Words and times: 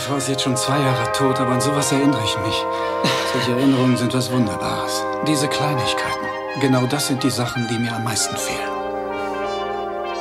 Frau 0.00 0.16
ist 0.16 0.28
jetzt 0.28 0.42
schon 0.42 0.56
zwei 0.56 0.78
Jahre 0.78 1.12
tot, 1.12 1.38
aber 1.40 1.52
an 1.52 1.60
sowas 1.60 1.92
erinnere 1.92 2.22
ich 2.24 2.38
mich. 2.38 2.64
Solche 3.34 3.52
Erinnerungen 3.52 3.98
sind 3.98 4.14
was 4.14 4.32
Wunderbares. 4.32 5.04
Diese 5.26 5.46
Kleinigkeiten. 5.46 6.26
Genau 6.60 6.86
das 6.86 7.06
sind 7.06 7.22
die 7.22 7.30
Sachen, 7.30 7.68
die 7.68 7.78
mir 7.78 7.94
am 7.94 8.04
meisten 8.04 8.34
fehlen. 8.34 8.70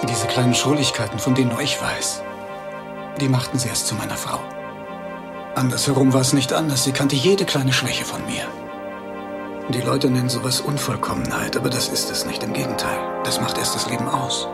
Diese 0.03 0.27
kleinen 0.27 0.53
Schrulligkeiten, 0.53 1.17
von 1.17 1.33
denen 1.33 1.51
nur 1.51 1.61
ich 1.61 1.81
weiß, 1.81 2.21
die 3.21 3.29
machten 3.29 3.57
sie 3.57 3.69
erst 3.69 3.87
zu 3.87 3.95
meiner 3.95 4.17
Frau. 4.17 4.39
Andersherum 5.55 6.13
war 6.13 6.21
es 6.21 6.33
nicht 6.33 6.51
anders. 6.51 6.83
Sie 6.83 6.91
kannte 6.91 7.15
jede 7.15 7.45
kleine 7.45 7.71
Schwäche 7.71 8.03
von 8.03 8.23
mir. 8.25 8.43
Die 9.69 9.81
Leute 9.81 10.09
nennen 10.09 10.29
sowas 10.29 10.59
Unvollkommenheit, 10.59 11.55
aber 11.55 11.69
das 11.69 11.87
ist 11.87 12.11
es 12.11 12.25
nicht. 12.25 12.43
Im 12.43 12.51
Gegenteil, 12.51 12.97
das 13.23 13.39
macht 13.39 13.57
erst 13.57 13.75
das 13.75 13.89
Leben 13.89 14.09
aus. 14.09 14.47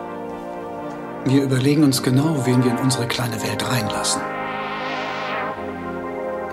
Wir 1.26 1.42
überlegen 1.42 1.84
uns 1.84 2.04
genau, 2.04 2.46
wen 2.46 2.64
wir 2.64 2.72
in 2.72 2.78
unsere 2.78 3.08
kleine 3.08 3.42
Welt 3.42 3.68
reinlassen. 3.68 4.22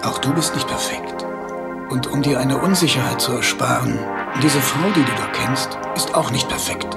Auch 0.02 0.18
du 0.18 0.32
bist 0.34 0.54
nicht 0.54 0.66
perfekt. 0.66 1.24
Und 1.88 2.08
um 2.08 2.22
dir 2.22 2.40
eine 2.40 2.58
Unsicherheit 2.58 3.20
zu 3.20 3.32
ersparen, 3.32 3.98
diese 4.42 4.60
Frau, 4.60 4.90
die 4.96 5.04
du 5.04 5.12
da 5.12 5.26
kennst, 5.32 5.78
ist 5.94 6.14
auch 6.14 6.32
nicht 6.32 6.48
perfekt. 6.48 6.88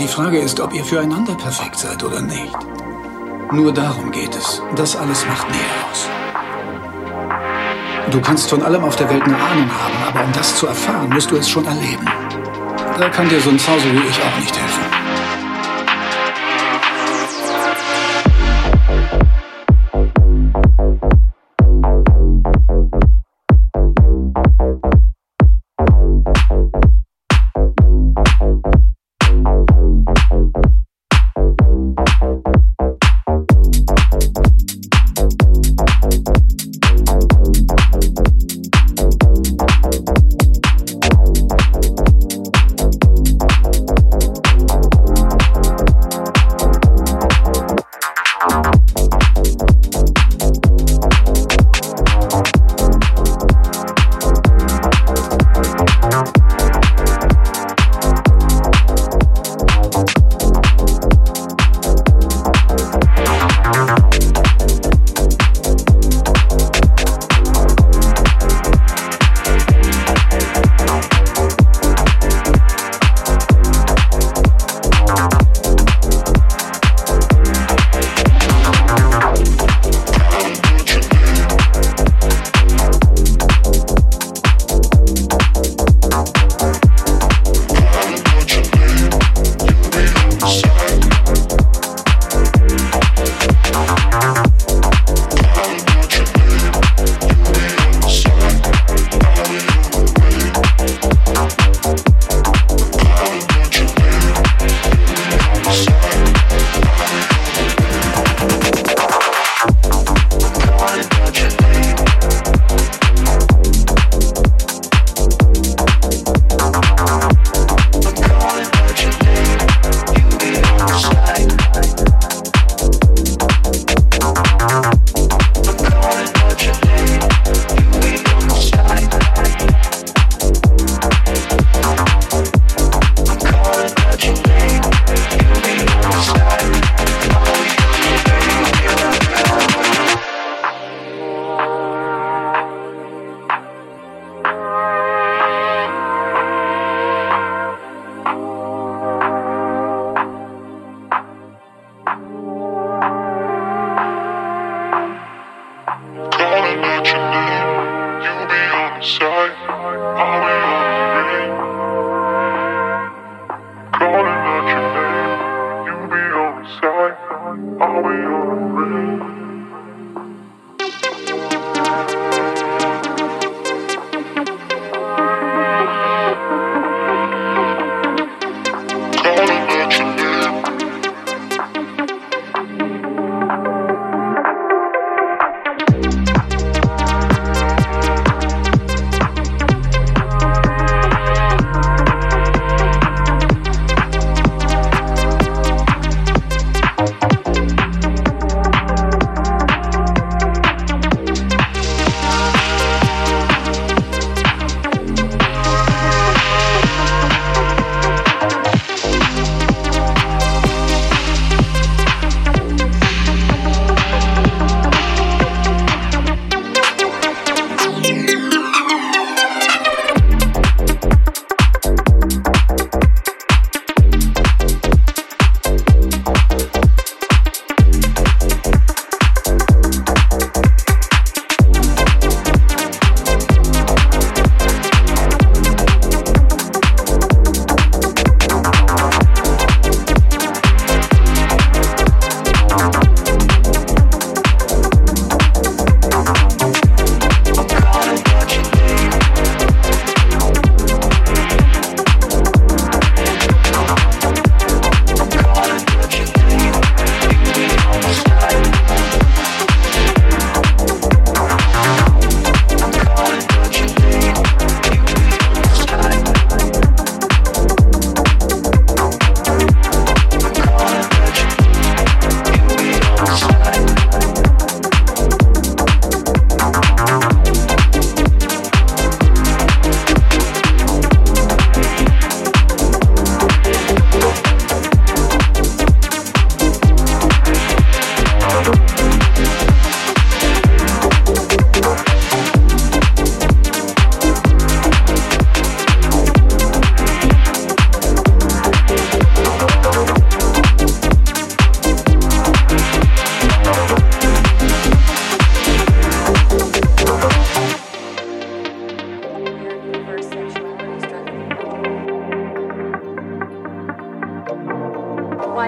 Die 0.00 0.08
Frage 0.08 0.38
ist, 0.38 0.58
ob 0.58 0.74
ihr 0.74 0.84
füreinander 0.84 1.34
perfekt 1.34 1.78
seid 1.78 2.02
oder 2.02 2.20
nicht. 2.20 2.56
Nur 3.52 3.72
darum 3.72 4.10
geht 4.10 4.34
es. 4.34 4.60
Das 4.74 4.96
alles 4.96 5.24
macht 5.26 5.48
Nähe 5.50 5.60
aus. 5.90 6.08
Du 8.10 8.20
kannst 8.20 8.50
von 8.50 8.62
allem 8.62 8.82
auf 8.82 8.96
der 8.96 9.08
Welt 9.08 9.22
eine 9.22 9.36
Ahnung 9.36 9.70
haben, 9.70 9.94
aber 10.08 10.24
um 10.24 10.32
das 10.32 10.56
zu 10.56 10.66
erfahren, 10.66 11.10
musst 11.10 11.30
du 11.30 11.36
es 11.36 11.48
schon 11.48 11.64
erleben. 11.64 12.06
Da 12.98 13.08
kann 13.08 13.28
dir 13.28 13.40
so 13.40 13.50
ein 13.50 13.58
Zause 13.58 13.84
wie 13.92 14.08
ich 14.08 14.20
auch 14.20 14.38
nicht 14.40 14.58
helfen. 14.58 14.77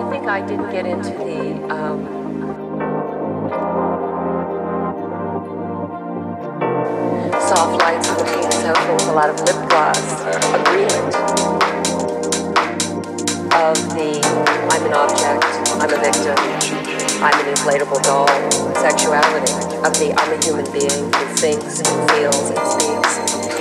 Think 0.09 0.27
I 0.27 0.41
didn't 0.47 0.71
get 0.71 0.87
into 0.87 1.11
the. 1.11 1.67
Um, 1.69 2.21
soft 7.51 7.83
lights 7.83 8.09
on 8.09 8.17
the 8.19 8.25
pink 8.25 8.53
sofa 8.53 8.95
with 8.95 9.09
a 9.09 9.13
lot 9.13 9.29
of 9.29 9.37
lip 9.43 9.59
gloss 9.69 9.99
agreement 10.55 11.15
of 13.59 13.77
the 13.99 14.23
I'm 14.71 14.87
an 14.87 14.95
object, 14.95 15.45
I'm 15.83 15.91
a 15.91 15.99
victim, 15.99 16.39
I'm 17.19 17.35
an 17.35 17.53
inflatable 17.53 18.03
doll 18.05 18.29
sexuality 18.77 19.53
of 19.83 19.93
the 19.99 20.15
I'm 20.17 20.33
a 20.33 20.45
human 20.45 20.71
being 20.71 21.11
who 21.13 21.25
thinks 21.37 21.81
and 21.81 22.11
feels 22.11 22.51
and 22.51 22.63
speaks 22.71 23.19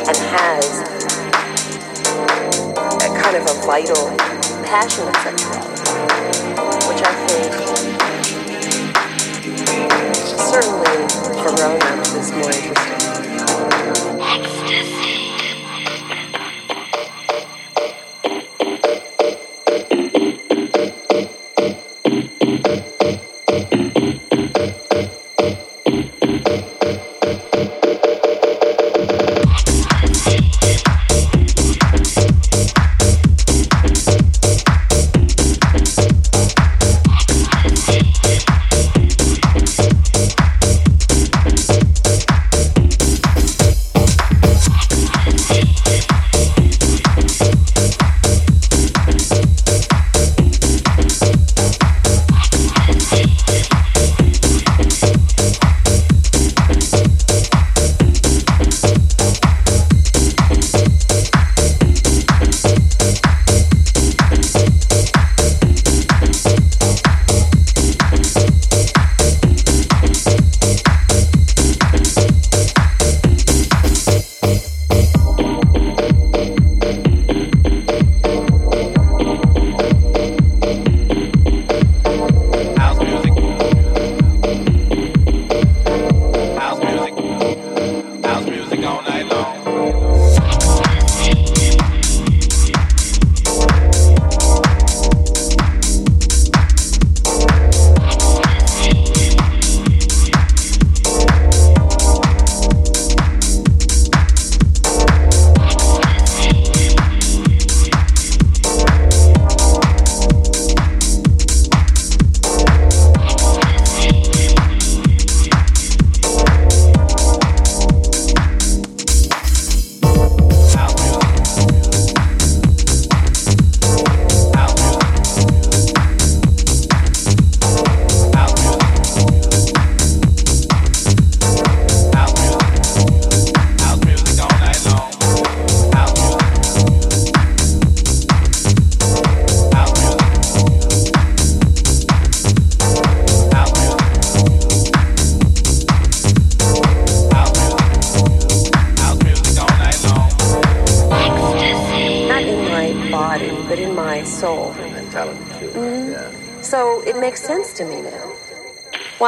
and 0.07 0.17
has 0.37 0.69
a 3.01 3.09
kind 3.21 3.35
of 3.37 3.43
a 3.43 3.65
vital, 3.65 4.15
passion 4.69 5.09
passionate 5.09 5.15
sexuality, 5.25 5.68
certainly 10.39 11.07
grown-ups 11.43 12.13
is 12.13 12.31
more 12.31 12.51
interesting. 12.51 12.99
Well, 14.17 15.08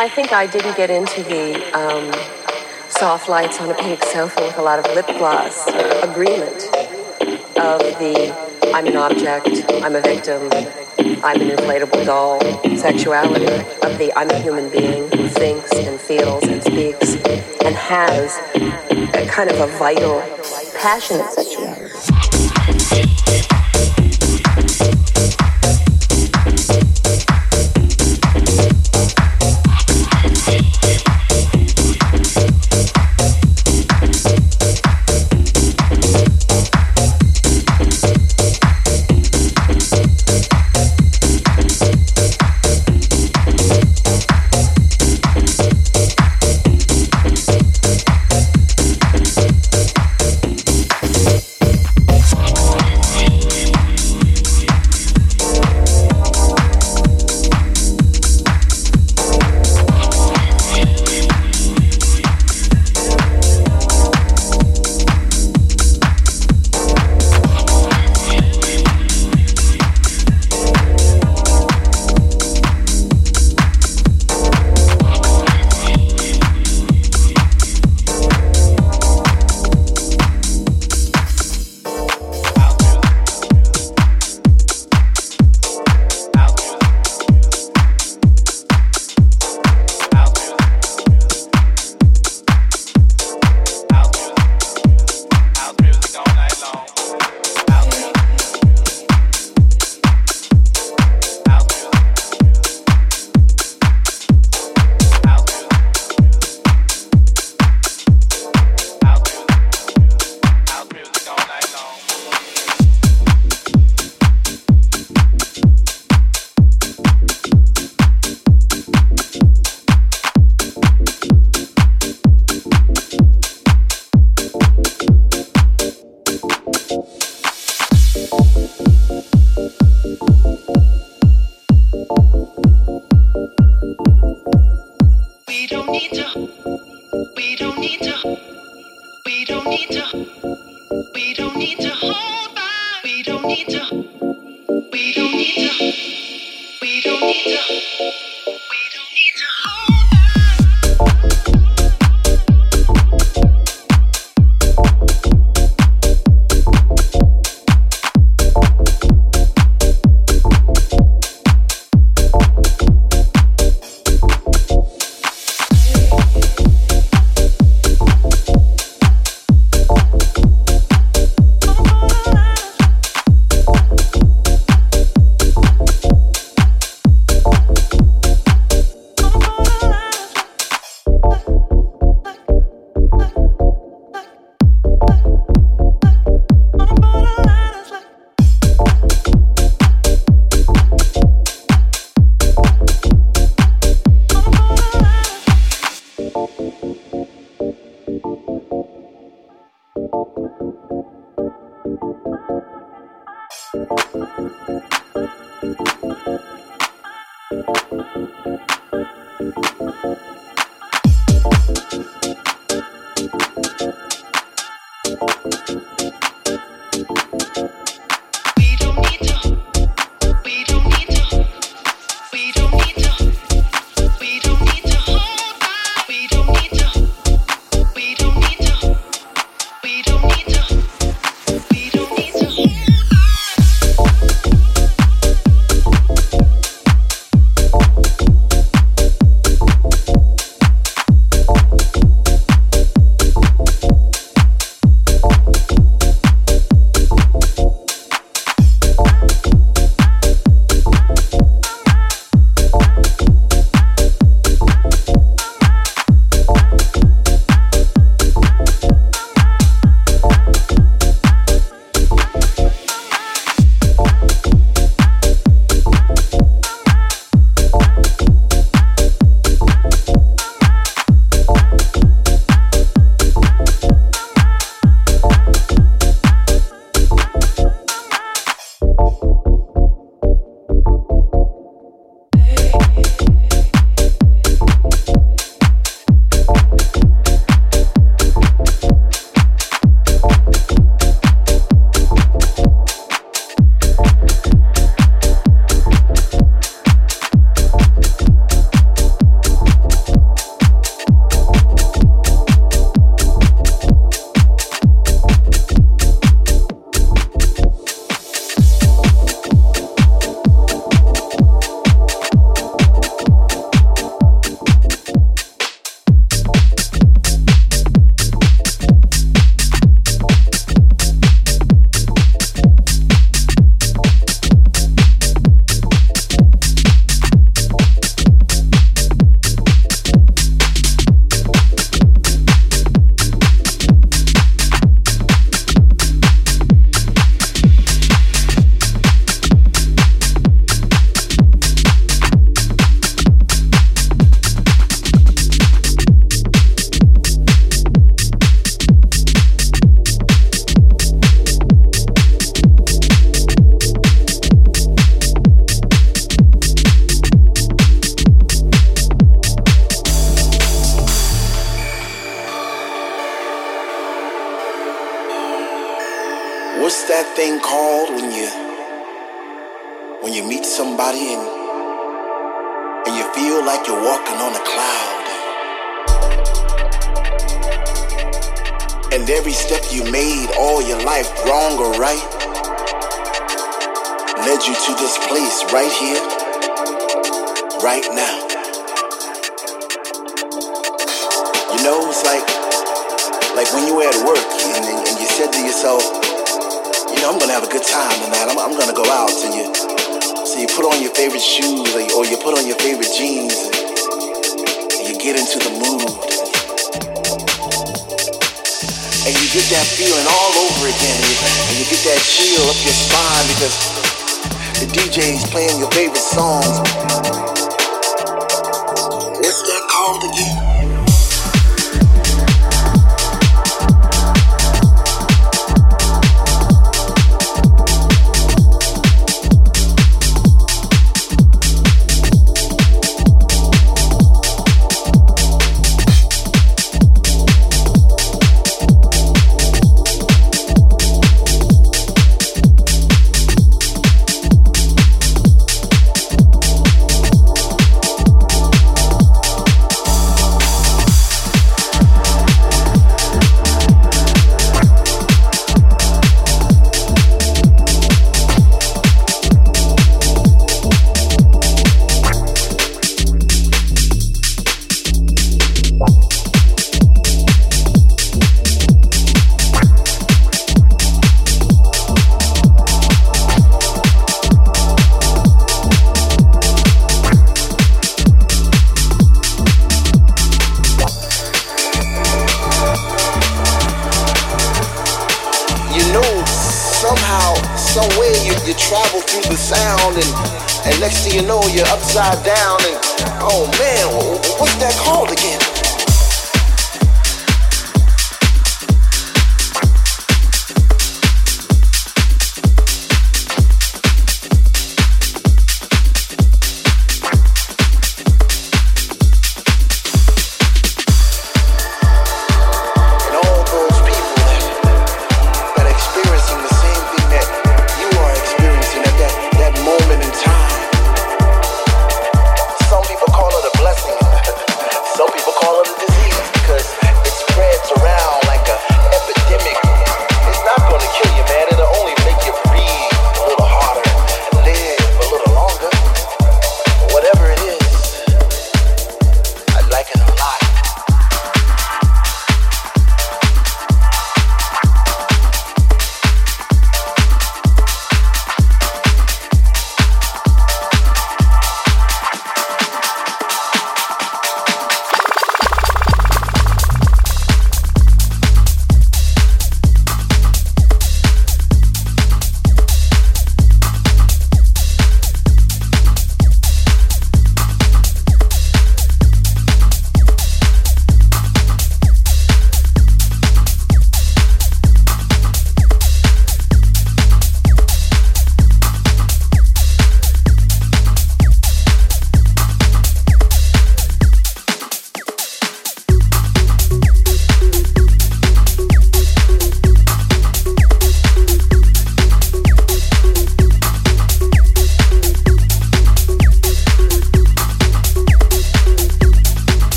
I 0.00 0.08
think 0.08 0.32
I 0.32 0.46
didn't 0.46 0.78
get 0.78 0.88
into 0.88 1.22
the 1.22 1.62
um, 1.78 2.10
soft 2.88 3.28
lights 3.28 3.60
on 3.60 3.70
a 3.70 3.74
pink 3.74 4.02
sofa 4.02 4.40
with 4.40 4.56
a 4.56 4.62
lot 4.62 4.78
of 4.78 4.86
lip 4.94 5.06
gloss 5.18 5.68
agreement 6.02 6.56
of 7.58 7.80
the 8.00 8.34
I'm 8.72 8.86
an 8.86 8.96
object, 8.96 9.66
I'm 9.82 9.94
a 9.94 10.00
victim, 10.00 10.44
I'm 11.22 11.42
an 11.42 11.50
inflatable 11.50 12.06
doll 12.06 12.40
sexuality 12.78 13.44
of 13.44 13.98
the 13.98 14.10
I'm 14.16 14.30
a 14.30 14.40
human 14.40 14.70
being 14.70 15.10
who 15.10 15.28
thinks 15.28 15.70
and 15.74 16.00
feels 16.00 16.44
and 16.44 16.62
speaks 16.62 17.16
and 17.62 17.74
has 17.74 18.38
a 18.56 19.26
kind 19.28 19.50
of 19.50 19.60
a 19.60 19.66
vital, 19.76 20.22
passionate 20.80 21.30
sexuality. 21.30 23.09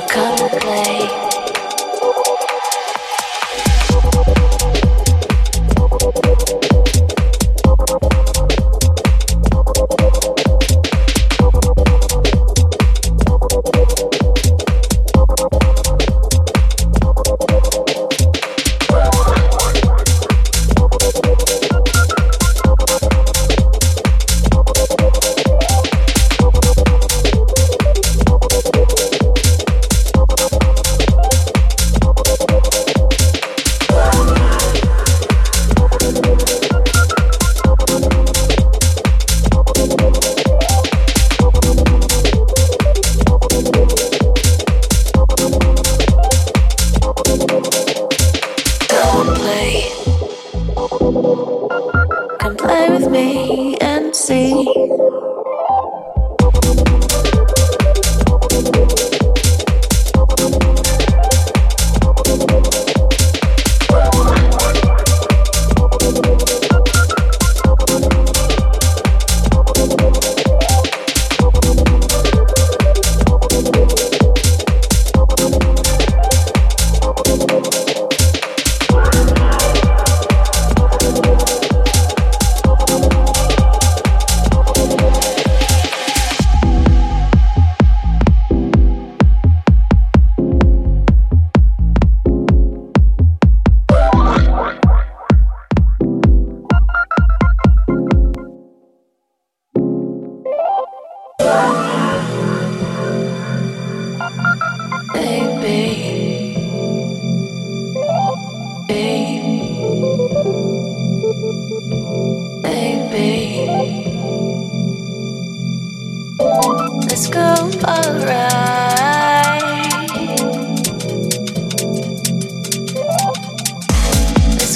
you 0.00 0.06
come 0.06 0.48
play? 0.60 1.29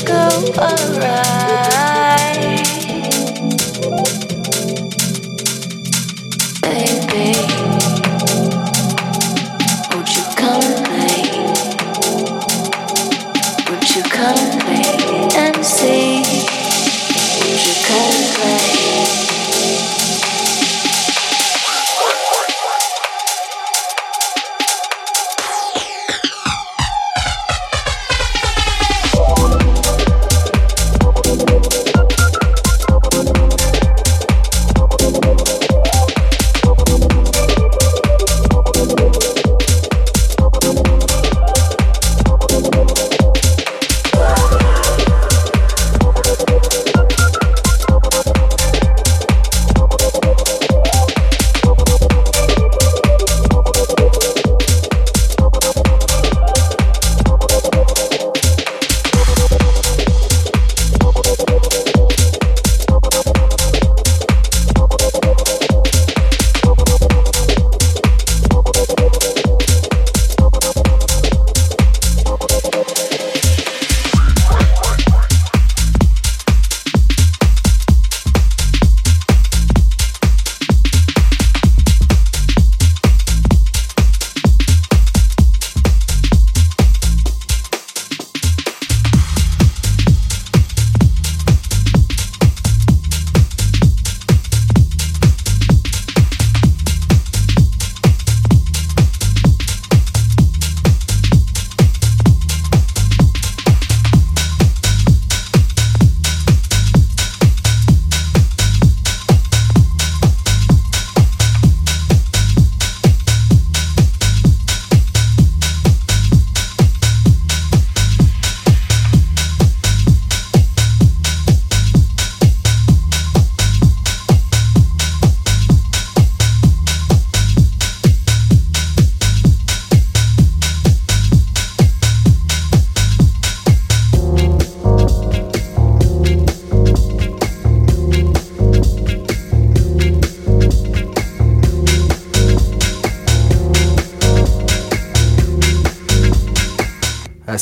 go 0.05 0.29
around. 0.59 1.54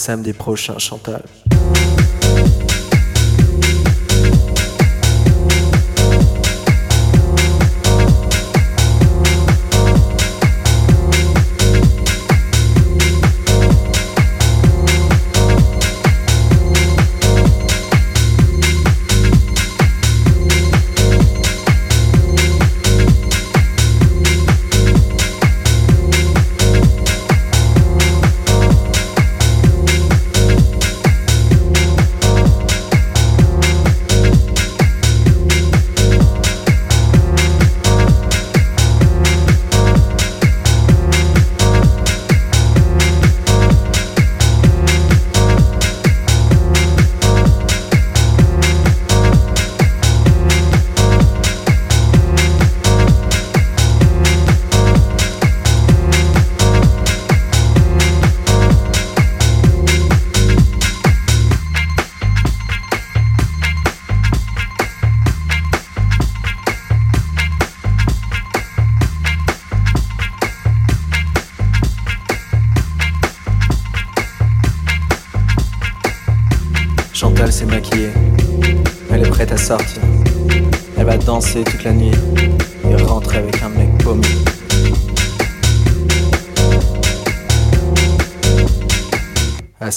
Samedi 0.02 0.32
prochain, 0.32 0.78
Chantal. 0.78 1.22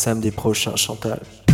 Samedi 0.06 0.32
prochain, 0.32 0.76
Chantal. 0.76 1.45